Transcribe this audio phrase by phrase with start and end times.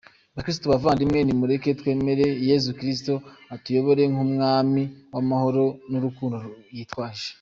[0.35, 3.13] Bakristu bavandimwe nimureke twemere Yezu Kristu
[3.55, 6.37] atuyobore nk’Umwami w’amahoro n’urukundo
[6.75, 7.25] yitwaje.